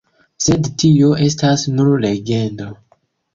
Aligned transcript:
Sed 0.45 0.69
tio 0.83 1.09
estas 1.25 1.67
nur 1.75 1.93
legendo. 2.07 2.73